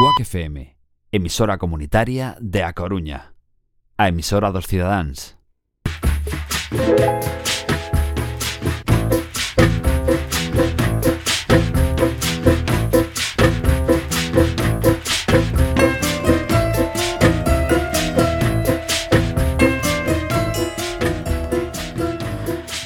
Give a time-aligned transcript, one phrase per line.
[0.00, 0.78] CUAC FM,
[1.12, 3.34] emisora comunitaria de A Coruña.
[3.98, 5.36] A emisora dos cidadáns.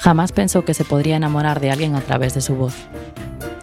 [0.02, 2.74] Jamás pensó que se podría enamorar de alguien a través de su voz.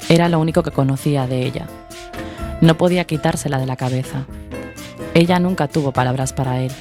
[0.07, 1.67] Era lo único que conocía de ella.
[2.61, 4.25] No podía quitársela de la cabeza.
[5.15, 6.71] Ella nunca tuvo palabras para él.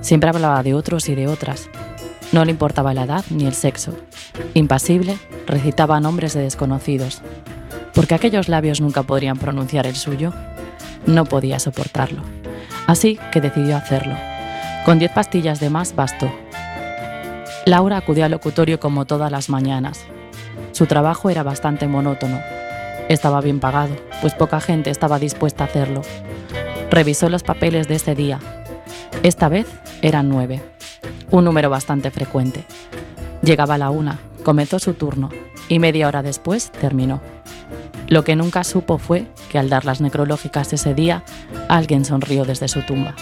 [0.00, 1.68] Siempre hablaba de otros y de otras.
[2.32, 3.94] No le importaba la edad ni el sexo.
[4.54, 5.16] Impasible,
[5.46, 7.22] recitaba nombres de desconocidos.
[7.94, 10.32] Porque aquellos labios nunca podrían pronunciar el suyo.
[11.06, 12.22] No podía soportarlo.
[12.88, 14.16] Así que decidió hacerlo.
[14.84, 16.30] Con diez pastillas de más bastó.
[17.66, 20.00] Laura acudió al locutorio como todas las mañanas.
[20.72, 22.40] Su trabajo era bastante monótono.
[23.10, 26.02] Estaba bien pagado, pues poca gente estaba dispuesta a hacerlo.
[26.92, 28.38] Revisó los papeles de ese día.
[29.24, 29.66] Esta vez
[30.00, 30.62] eran nueve,
[31.32, 32.62] un número bastante frecuente.
[33.42, 35.28] Llegaba la una, comenzó su turno
[35.68, 37.20] y media hora después terminó.
[38.06, 41.24] Lo que nunca supo fue que al dar las necrológicas ese día,
[41.68, 43.16] alguien sonrió desde su tumba.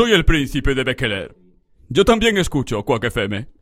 [0.00, 1.36] Soy el príncipe de Bekeler.
[1.90, 3.59] Yo también escucho Quack FM.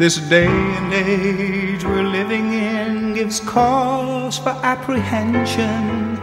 [0.00, 6.18] This day and age we're living in gives cause for apprehension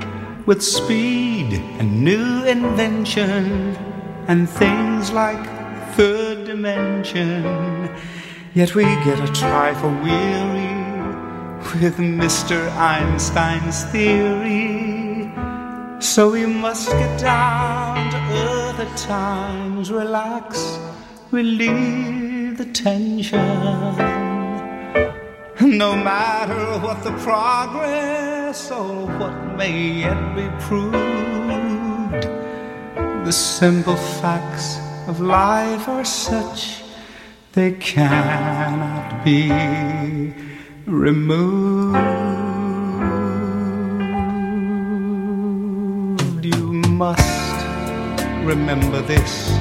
[0.47, 3.75] with speed and new invention
[4.27, 5.45] and things like
[5.93, 7.91] third dimension.
[8.55, 10.73] Yet we get a trifle weary
[11.79, 12.75] with Mr.
[12.77, 15.31] Einstein's theory.
[16.01, 20.79] So we must get down to earth times, relax,
[21.29, 22.16] relieve
[22.79, 23.39] intention.
[25.59, 30.93] No matter what the progress or what may yet be proved,
[33.25, 36.83] the simple facts of life are such
[37.53, 39.49] they cannot be
[40.85, 41.97] removed.
[46.45, 46.71] You
[47.03, 47.65] must
[48.45, 49.51] remember this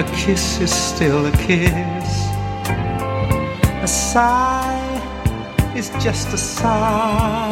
[0.00, 2.10] a kiss is still a kiss.
[3.82, 7.50] A sigh is just a sigh.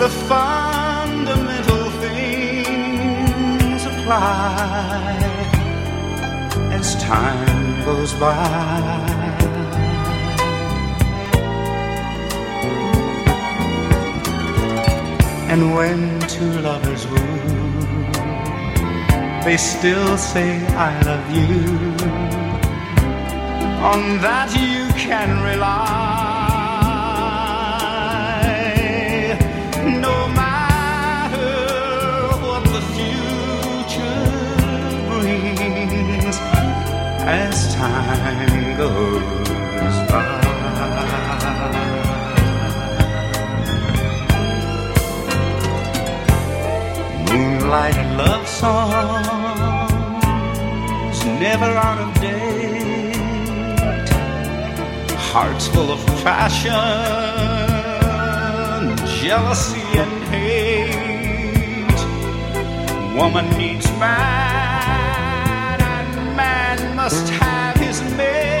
[0.00, 5.16] The fundamental things apply
[6.72, 9.14] as time goes by.
[15.52, 17.33] And when two lovers woo,
[19.44, 21.94] they still say, I love you.
[23.84, 25.84] On that you can rely.
[30.00, 31.52] No matter
[32.44, 34.22] what the future
[35.10, 36.36] brings
[37.26, 39.63] as time goes
[47.34, 48.74] Moonlight and love songs
[51.40, 53.16] never out of date.
[55.32, 56.70] Hearts full of passion,
[59.20, 62.00] jealousy and hate.
[63.18, 68.53] Woman needs man, and man must have his mate.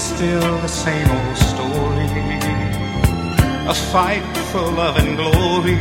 [0.00, 2.06] It's still the same old story.
[3.66, 5.74] A fight for love and glory.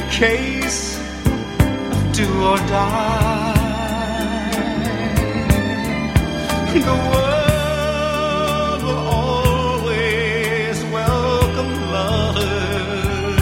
[0.00, 0.98] A case
[1.92, 3.52] of do or die.
[6.72, 13.40] The world will always welcome lovers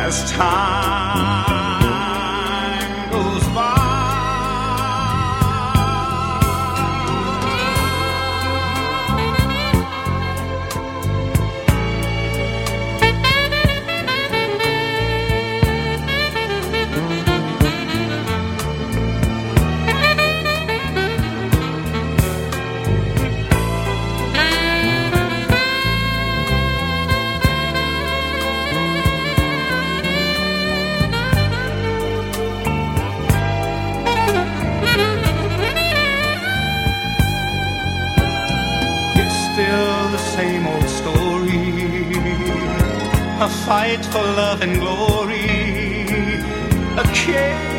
[0.00, 0.89] as time
[43.66, 45.46] fight for love and glory.
[46.96, 47.69] A case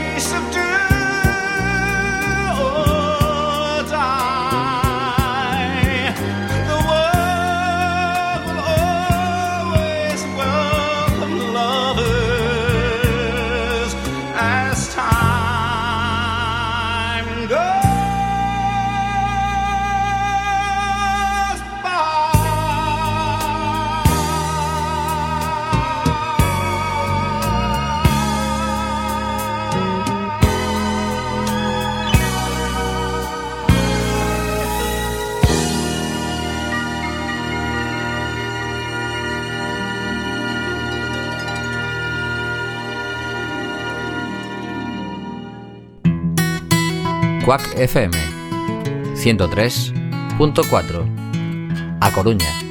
[47.43, 48.13] Quack FM
[49.15, 52.70] 103.4 A Coruña.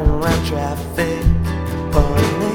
[0.00, 2.49] around traffic.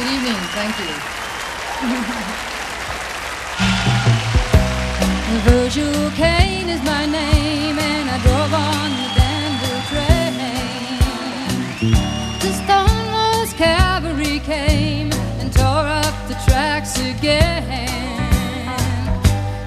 [0.00, 0.40] Good evening.
[0.56, 0.94] Thank you.
[5.44, 10.36] Virgil Kane is my name, and I drove on the Danville train.
[12.40, 17.68] The Stonewall's cavalry came and tore up the tracks again.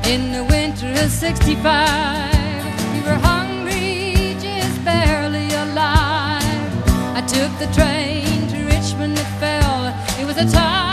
[0.07, 1.61] In the winter of 65,
[2.91, 6.73] we were hungry, just barely alive.
[7.15, 8.12] I took the train
[10.35, 10.92] was a time.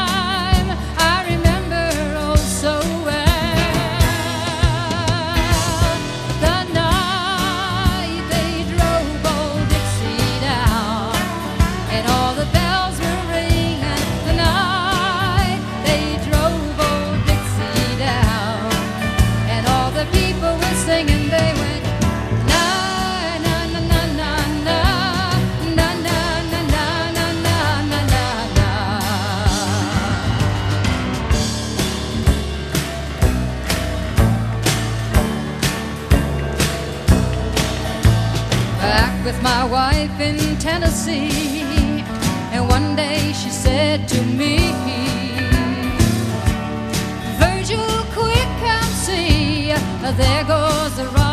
[39.70, 42.02] wife in Tennessee.
[42.52, 44.58] And one day she said to me,
[47.38, 49.72] Virgil, quick, come see,
[50.16, 51.29] there goes the rock.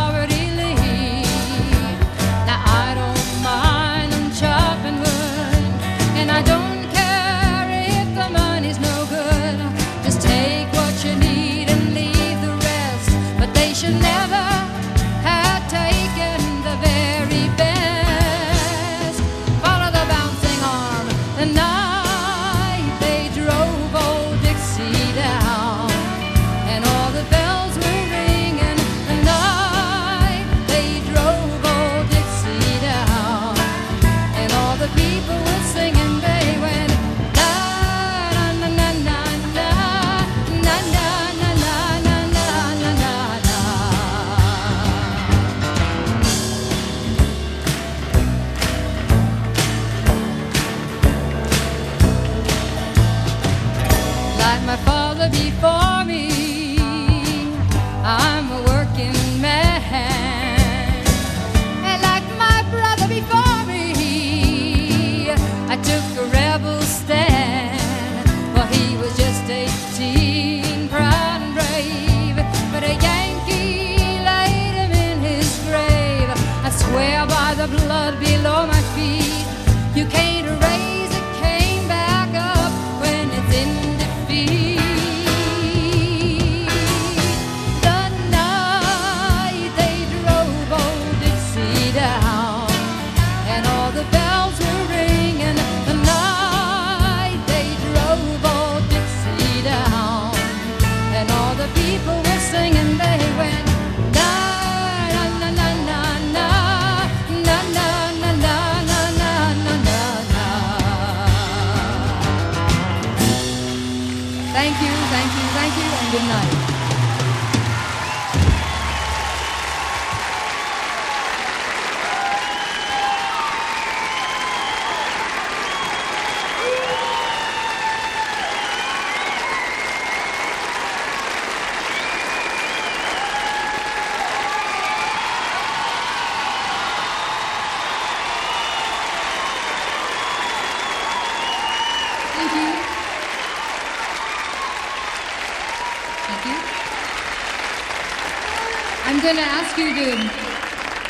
[149.77, 150.11] you to.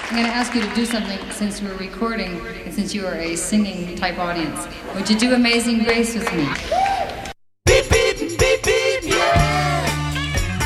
[0.10, 3.16] I'm going to ask you to do something since we're recording and since you are
[3.16, 4.68] a singing type audience.
[4.96, 6.48] Would you do Amazing Grace with me?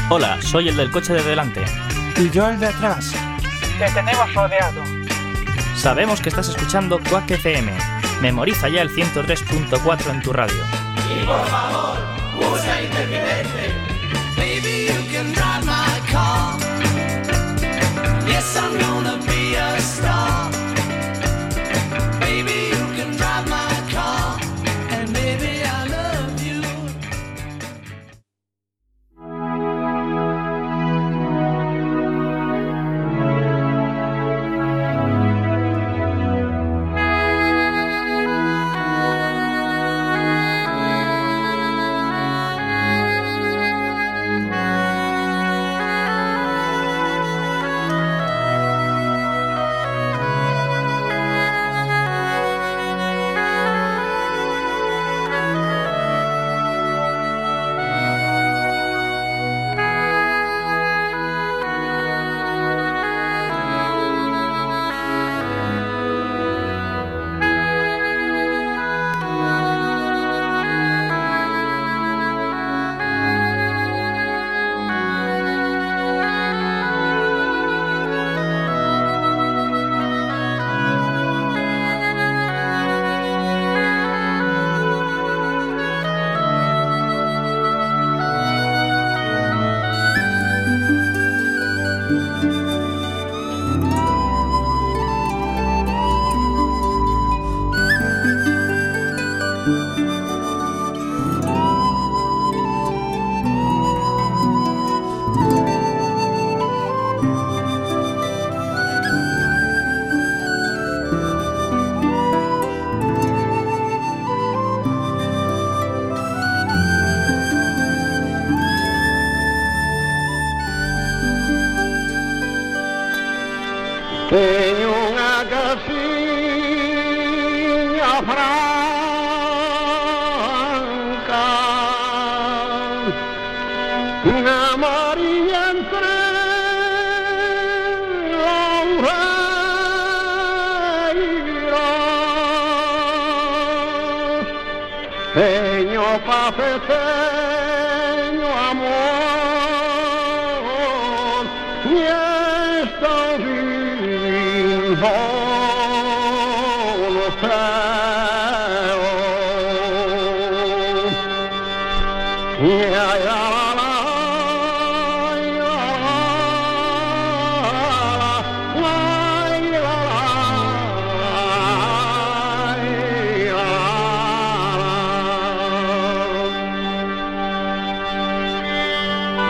[0.10, 1.64] Hola, soy el del coche de delante.
[2.18, 3.14] Y yo el de atrás.
[3.80, 4.84] Te tenemos rodeado.
[5.76, 7.72] Sabemos que estás escuchando Quack FM.
[8.22, 10.64] Memoriza ya el 103.4 en tu radio.
[11.10, 11.91] Y por favor.
[18.54, 18.91] some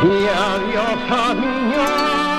[0.04, 2.31] y a Dios a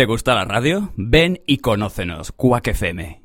[0.00, 0.94] ¿Te gusta la radio?
[0.96, 3.19] Ven y conócenos, Quack FM.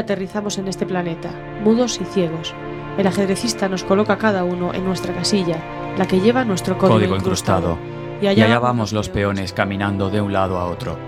[0.00, 1.30] Aterrizamos en este planeta,
[1.62, 2.54] mudos y ciegos.
[2.98, 5.56] El ajedrecista nos coloca cada uno en nuestra casilla,
[5.96, 7.78] la que lleva nuestro código, Código incrustado.
[8.20, 10.98] Y allá, vamos los peones caminando de un lado a otro,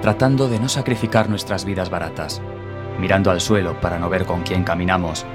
[0.00, 2.40] tratando de no sacrificar nuestras vidas baratas,
[2.98, 5.26] mirando al suelo para no ver con quién caminamos,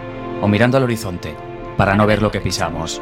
[0.41, 1.36] o mirando al horizonte
[1.78, 3.01] para no ver lo que pisamos.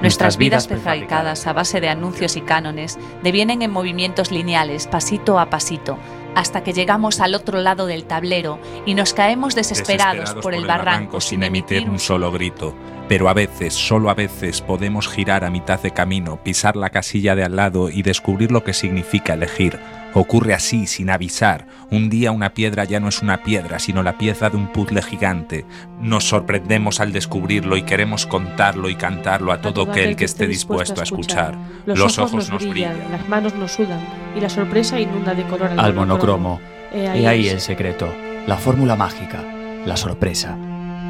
[0.00, 5.50] Nuestras vidas prefabricadas a base de anuncios y cánones devienen en movimientos lineales, pasito a
[5.50, 5.98] pasito,
[6.34, 11.20] hasta que llegamos al otro lado del tablero y nos caemos desesperados, por el barranco
[11.20, 12.74] sin emitir un solo grito.
[13.08, 17.34] Pero a veces, solo a veces, podemos girar a mitad de camino, pisar la casilla
[17.34, 19.80] de al lado y descubrir lo que significa elegir.
[20.12, 21.66] Ocurre así, sin avisar.
[21.90, 25.02] Un día una piedra ya no es una piedra, sino la pieza de un puzzle
[25.02, 25.66] gigante.
[26.00, 31.00] Nos sorprendemos al descubrirlo y queremos contarlo y cantarlo a todo aquel que esté dispuesto
[31.00, 31.56] a escuchar.
[31.86, 34.00] Los, ojos, nos brillan, las manos nos sudan
[34.36, 36.60] y la sorpresa inunda de color Al monocromo.
[36.92, 38.12] He Y ahí el secreto,
[38.46, 39.44] la fórmula mágica,
[39.84, 40.56] la sorpresa,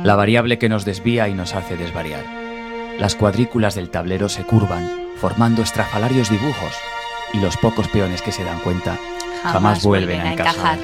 [0.05, 2.25] la variable que nos desvía y nos hace desvariar.
[2.99, 6.75] Las cuadrículas del tablero se curvan, formando estrafalarios dibujos,
[7.33, 8.99] y los pocos peones que se dan cuenta
[9.43, 10.79] jamás, vuelven a encajar.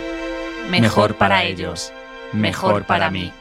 [0.71, 1.93] Mejor para ellos,
[2.33, 3.33] mejor para mí.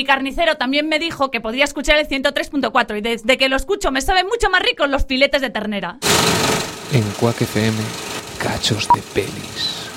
[0.00, 3.90] Mi carnicero también me dijo que podía escuchar el 103.4 y desde que lo escucho
[3.90, 5.98] me saben mucho más ricos los filetes de ternera.
[6.90, 7.76] En Quack FM,
[8.38, 9.89] cachos de pelis.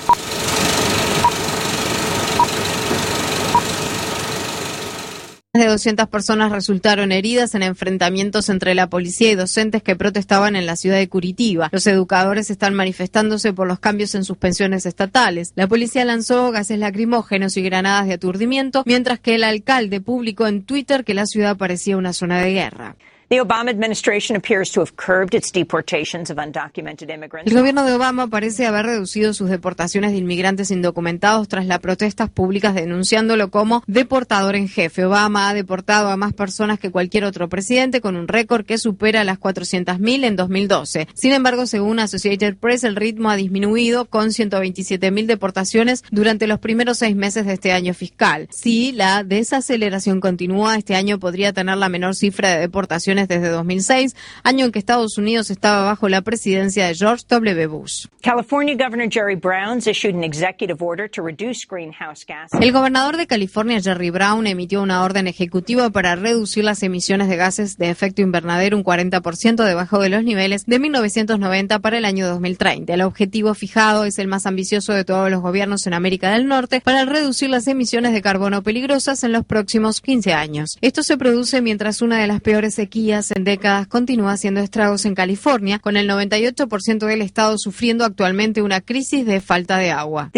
[5.54, 10.56] Más de 200 personas resultaron heridas en enfrentamientos entre la policía y docentes que protestaban
[10.56, 11.68] en la ciudad de Curitiba.
[11.70, 15.52] Los educadores están manifestándose por los cambios en sus pensiones estatales.
[15.54, 20.64] La policía lanzó gases lacrimógenos y granadas de aturdimiento, mientras que el alcalde publicó en
[20.64, 22.96] Twitter que la ciudad parecía una zona de guerra.
[27.50, 32.28] El gobierno de Obama parece haber reducido sus deportaciones de inmigrantes indocumentados tras las protestas
[32.30, 35.04] públicas denunciándolo como deportador en jefe.
[35.04, 39.24] Obama ha deportado a más personas que cualquier otro presidente con un récord que supera
[39.24, 41.08] las 400.000 en 2012.
[41.14, 46.98] Sin embargo, según Associated Press, el ritmo ha disminuido con 127.000 deportaciones durante los primeros
[46.98, 48.48] seis meses de este año fiscal.
[48.50, 54.16] Si la desaceleración continúa, este año podría tener la menor cifra de deportaciones desde 2006,
[54.42, 57.66] año en que Estados Unidos estaba bajo la presidencia de George W.
[57.66, 58.06] Bush.
[58.20, 62.60] California Governor Jerry Brown's issued an executive order to reduce greenhouse gases.
[62.60, 67.36] El gobernador de California, Jerry Brown, emitió una orden ejecutiva para reducir las emisiones de
[67.36, 72.26] gases de efecto invernadero un 40% debajo de los niveles de 1990 para el año
[72.26, 72.94] 2030.
[72.94, 76.80] El objetivo fijado es el más ambicioso de todos los gobiernos en América del Norte
[76.80, 80.78] para reducir las emisiones de carbono peligrosas en los próximos 15 años.
[80.80, 85.14] Esto se produce mientras una de las peores sequías en décadas continúa haciendo estragos en
[85.14, 90.30] California, con el 98% del estado sufriendo actualmente una crisis de falta de agua.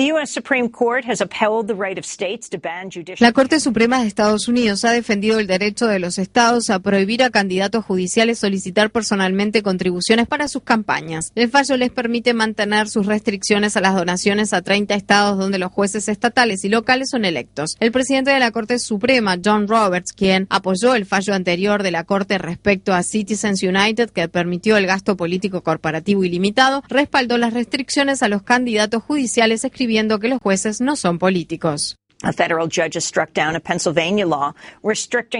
[3.21, 7.23] La Corte Suprema de Estados Unidos ha defendido el derecho de los estados a prohibir
[7.23, 11.31] a candidatos judiciales solicitar personalmente contribuciones para sus campañas.
[11.37, 15.71] El fallo les permite mantener sus restricciones a las donaciones a 30 estados donde los
[15.71, 17.77] jueces estatales y locales son electos.
[17.79, 22.03] El presidente de la Corte Suprema, John Roberts, quien apoyó el fallo anterior de la
[22.03, 22.56] Corte respecto
[22.93, 28.43] a Citizens United, que permitió el gasto político corporativo ilimitado, respaldó las restricciones a los
[28.43, 31.97] candidatos judiciales escribiendo que los jueces no son políticos.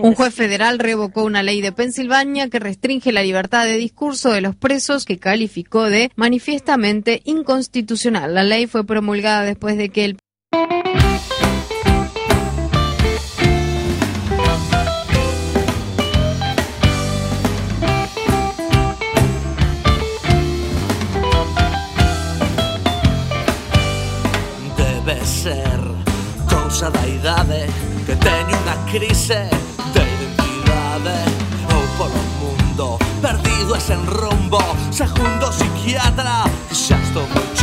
[0.03, 4.43] Un juez federal revocó una ley de Pensilvania que restringe la libertad de discurso de
[4.43, 8.35] los presos que calificó de manifiestamente inconstitucional.
[8.35, 10.19] La ley fue promulgada después de que el
[34.91, 37.56] Segundo psiquiatra xa estou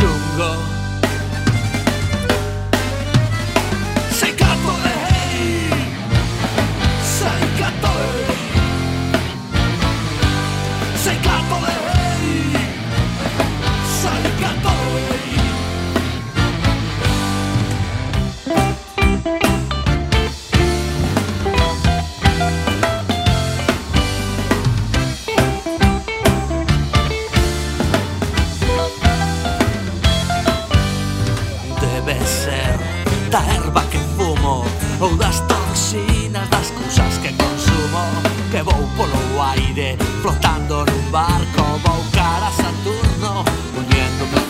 [40.24, 43.44] flotando nun barco Vou cara a Saturno
[43.76, 44.40] uniéndome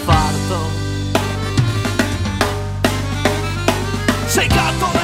[4.28, 5.03] Sei gato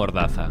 [0.00, 0.48] Mordaza.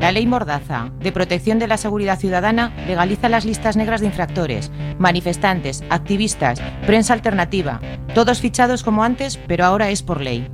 [0.00, 4.72] La ley Mordaza, de protección de la seguridad ciudadana, legaliza las listas negras de infractores,
[4.98, 7.80] manifestantes, activistas, prensa alternativa,
[8.14, 10.48] todos fichados como antes, pero ahora es por ley.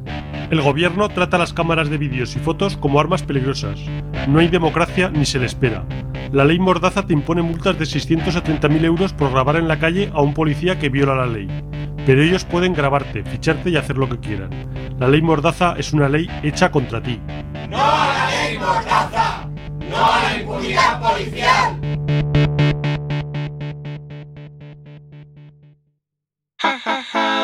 [0.50, 3.80] El gobierno trata las cámaras de vídeos y fotos como armas peligrosas.
[4.26, 5.84] No hay democracia ni se le espera.
[6.32, 10.20] La ley Mordaza te impone multas de 630.000 euros por grabar en la calle a
[10.20, 11.48] un policía que viola la ley.
[12.04, 14.50] Pero ellos pueden grabarte, ficharte y hacer lo que quieran.
[14.98, 17.20] La ley Mordaza es una ley hecha contra ti.
[17.68, 19.48] ¡No a la ley Mordaza!
[19.88, 21.80] ¡No a la impunidad policial!
[26.62, 27.36] Ha ha ha.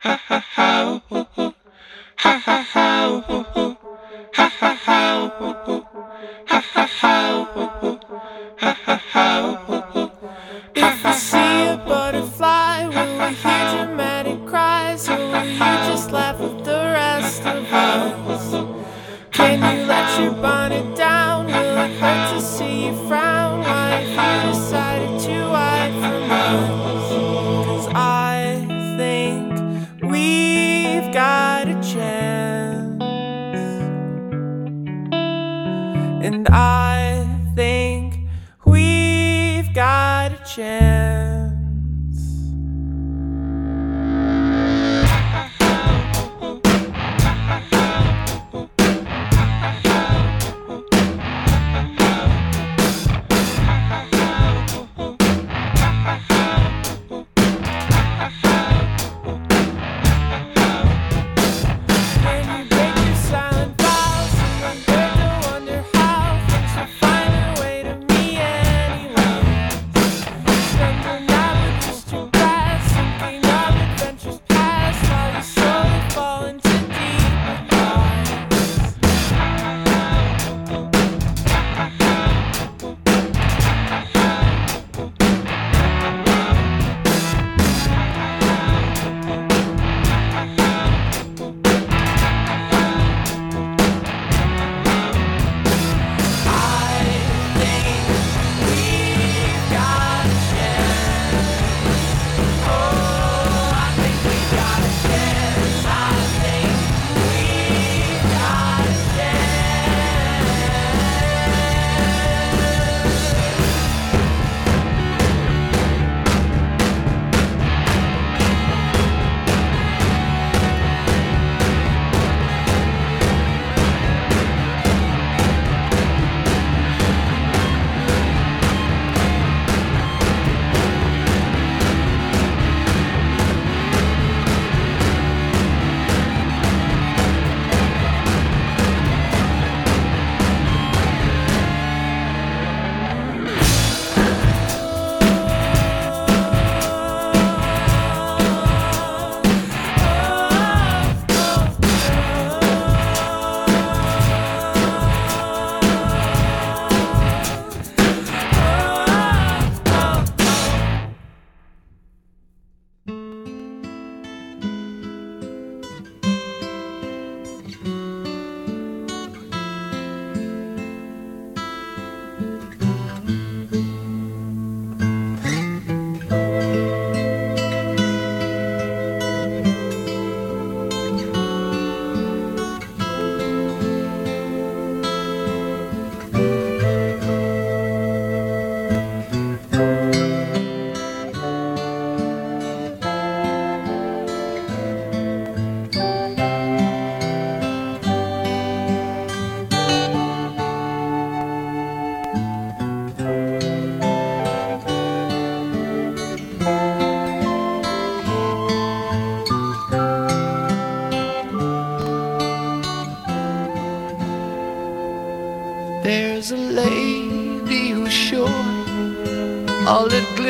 [0.00, 1.54] Ha ha ha, oh, oh.
[2.16, 3.76] ha ha ha, oh, oh.
[4.32, 5.84] ha ha ha, oh, oh.
[6.46, 7.14] ha ha ha,
[8.56, 9.26] ha ha ha,
[9.68, 10.12] oh.
[10.74, 16.29] If we see a butterfly, will we hear dramatic cries, or will you just laugh
[36.32, 37.26] And I
[37.56, 38.20] think
[38.64, 41.09] we've got a chance.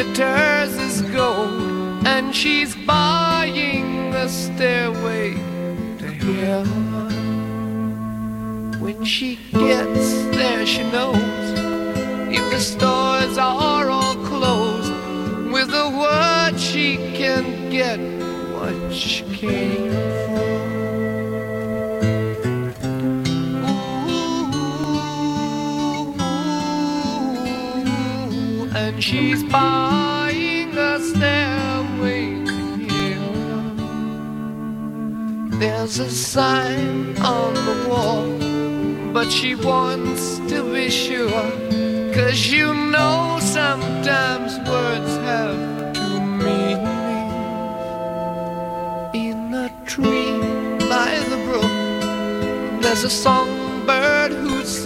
[0.00, 0.39] editor.